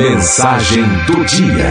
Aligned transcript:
Mensagem 0.00 0.82
do 1.06 1.22
dia. 1.26 1.68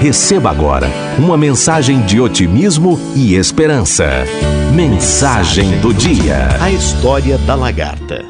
Receba 0.00 0.48
agora 0.48 0.86
uma 1.18 1.36
mensagem 1.36 2.02
de 2.02 2.20
otimismo 2.20 3.00
e 3.16 3.34
esperança. 3.34 4.06
Mensagem 4.72 5.80
do 5.80 5.92
dia. 5.92 6.50
A 6.60 6.70
história 6.70 7.36
da 7.36 7.56
lagarta. 7.56 8.24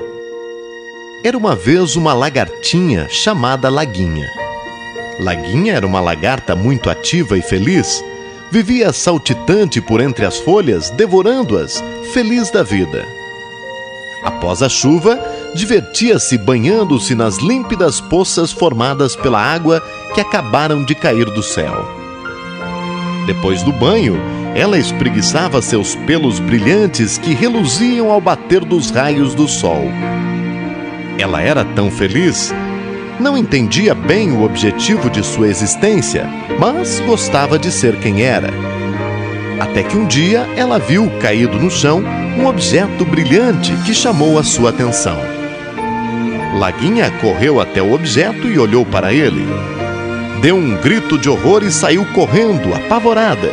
Era 1.22 1.36
uma 1.36 1.54
vez 1.54 1.94
uma 1.94 2.14
lagartinha 2.14 3.06
chamada 3.10 3.68
Laguinha. 3.68 4.26
Laguinha 5.20 5.74
era 5.74 5.86
uma 5.86 6.00
lagarta 6.00 6.56
muito 6.56 6.88
ativa 6.88 7.36
e 7.36 7.42
feliz. 7.42 8.02
Vivia 8.50 8.94
saltitante 8.94 9.78
por 9.78 10.00
entre 10.00 10.24
as 10.24 10.38
folhas, 10.38 10.88
devorando-as, 10.88 11.84
feliz 12.14 12.50
da 12.50 12.62
vida. 12.62 13.06
Após 14.24 14.62
a 14.62 14.68
chuva, 14.70 15.20
divertia-se 15.54 16.38
banhando-se 16.38 17.14
nas 17.14 17.36
límpidas 17.36 18.00
poças 18.00 18.50
formadas 18.50 19.14
pela 19.14 19.38
água 19.38 19.82
que 20.14 20.20
acabaram 20.20 20.82
de 20.82 20.94
cair 20.94 21.26
do 21.26 21.42
céu. 21.42 21.86
Depois 23.26 23.62
do 23.62 23.72
banho, 23.72 24.18
ela 24.54 24.78
espreguiçava 24.78 25.60
seus 25.60 25.94
pelos 25.94 26.40
brilhantes 26.40 27.18
que 27.18 27.34
reluziam 27.34 28.10
ao 28.10 28.20
bater 28.20 28.64
dos 28.64 28.90
raios 28.90 29.34
do 29.34 29.46
sol. 29.46 29.84
Ela 31.18 31.42
era 31.42 31.64
tão 31.64 31.90
feliz. 31.90 32.54
Não 33.20 33.36
entendia 33.36 33.94
bem 33.94 34.32
o 34.32 34.42
objetivo 34.42 35.10
de 35.10 35.22
sua 35.22 35.48
existência, 35.48 36.26
mas 36.58 37.00
gostava 37.00 37.58
de 37.58 37.70
ser 37.70 37.96
quem 38.00 38.22
era. 38.22 38.50
Até 39.60 39.82
que 39.82 39.96
um 39.96 40.06
dia 40.06 40.48
ela 40.56 40.78
viu 40.78 41.10
caído 41.20 41.58
no 41.58 41.70
chão 41.70 42.02
um 42.36 42.46
objeto 42.46 43.04
brilhante 43.04 43.74
que 43.84 43.94
chamou 43.94 44.38
a 44.38 44.42
sua 44.42 44.70
atenção. 44.70 45.18
Laguinha 46.58 47.10
correu 47.20 47.60
até 47.60 47.82
o 47.82 47.92
objeto 47.92 48.48
e 48.48 48.58
olhou 48.58 48.84
para 48.84 49.12
ele. 49.12 49.46
Deu 50.40 50.56
um 50.56 50.76
grito 50.76 51.18
de 51.18 51.28
horror 51.28 51.62
e 51.64 51.70
saiu 51.70 52.04
correndo, 52.12 52.74
apavorada. 52.74 53.50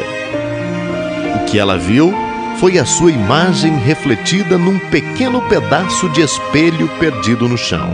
O 1.35 1.45
que 1.45 1.57
ela 1.57 1.77
viu 1.77 2.13
foi 2.59 2.77
a 2.77 2.85
sua 2.85 3.11
imagem 3.11 3.77
refletida 3.77 4.57
num 4.57 4.77
pequeno 4.77 5.41
pedaço 5.43 6.09
de 6.09 6.21
espelho 6.21 6.87
perdido 6.99 7.47
no 7.47 7.57
chão. 7.57 7.89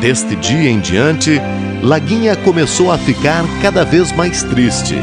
Deste 0.00 0.36
dia 0.36 0.70
em 0.70 0.78
diante, 0.78 1.40
Laguinha 1.82 2.36
começou 2.36 2.92
a 2.92 2.98
ficar 2.98 3.44
cada 3.60 3.84
vez 3.84 4.12
mais 4.12 4.44
triste. 4.44 4.94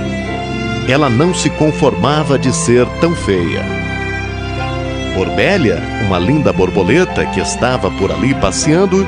Ela 0.87 1.09
não 1.09 1.33
se 1.33 1.49
conformava 1.49 2.39
de 2.39 2.55
ser 2.55 2.85
tão 3.01 3.13
feia. 3.13 3.65
Borbélia, 5.15 5.81
uma 6.05 6.19
linda 6.19 6.51
borboleta 6.51 7.25
que 7.27 7.39
estava 7.39 7.89
por 7.89 8.11
ali 8.11 8.35
passeando, 8.35 9.07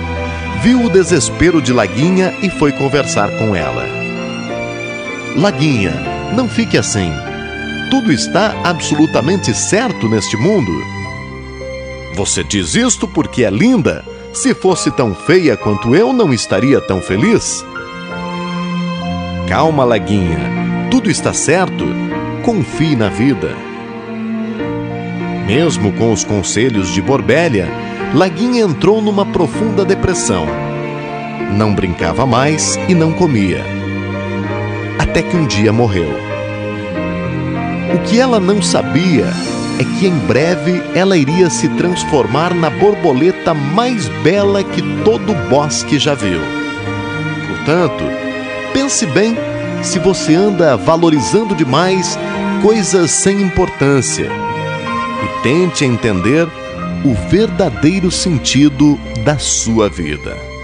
viu 0.64 0.86
o 0.86 0.90
desespero 0.90 1.62
de 1.62 1.74
Laguinha 1.74 2.34
e 2.42 2.50
foi 2.50 2.72
conversar 2.72 3.30
com 3.38 3.54
ela. 3.54 3.84
Laguinha, 5.36 5.94
não 6.34 6.48
fique 6.48 6.78
assim. 6.78 7.12
Tudo 7.92 8.12
está 8.12 8.56
absolutamente 8.64 9.54
certo 9.54 10.08
neste 10.08 10.38
mundo. 10.38 10.72
Você 12.16 12.42
diz 12.42 12.74
isto 12.74 13.06
porque 13.06 13.44
é 13.44 13.50
linda. 13.50 14.04
Se 14.34 14.56
fosse 14.56 14.90
tão 14.90 15.14
feia 15.14 15.58
quanto 15.58 15.94
eu, 15.94 16.14
não 16.14 16.34
estaria 16.34 16.80
tão 16.80 17.02
feliz. 17.02 17.66
Calma, 19.48 19.84
Laguinha. 19.84 20.40
Tudo 20.90 21.12
está 21.12 21.34
certo. 21.34 21.86
Confie 22.44 22.96
na 22.96 23.10
vida. 23.10 23.56
Mesmo 25.48 25.94
com 25.94 26.12
os 26.12 26.26
conselhos 26.26 26.90
de 26.94 27.02
Borbélia, 27.02 27.70
Laguinha 28.14 28.64
entrou 28.64 29.02
numa 29.02 29.26
profunda 29.26 29.86
depressão. 29.86 30.46
Não 31.54 31.74
brincava 31.74 32.26
mais 32.26 32.78
e 32.90 32.94
não 32.94 33.14
comia. 33.14 33.64
Até 35.00 35.22
que 35.22 35.38
um 35.38 35.48
dia 35.48 35.72
morreu. 35.72 36.10
O 37.96 38.00
que 38.00 38.20
ela 38.20 38.42
não 38.42 38.62
sabia 38.62 39.28
é 39.80 39.86
que 39.98 40.06
em 40.06 40.18
breve 40.18 40.84
ela 40.94 41.16
iria 41.16 41.50
se 41.50 41.70
transformar 41.70 42.54
na 42.54 42.70
borboleta 42.70 43.54
mais 43.54 44.10
bela 44.22 44.62
que 44.66 44.82
todo 45.06 45.32
o 45.32 45.50
bosque 45.50 45.98
já 45.98 46.14
viu. 46.14 46.42
Portanto, 47.48 48.04
pense 48.74 49.06
bem 49.06 49.34
se 49.82 49.98
você 49.98 50.36
anda 50.36 50.76
valorizando 50.76 51.56
demais 51.56 52.20
coisas 52.62 53.12
sem 53.12 53.42
importância 53.42 54.30
tente 55.44 55.86
entender 55.86 56.48
o 57.06 57.14
verdadeiro 57.30 58.12
sentido 58.12 59.00
da 59.24 59.38
sua 59.38 59.90
vida. 59.90 60.57